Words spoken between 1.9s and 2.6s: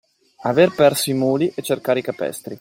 i capestri.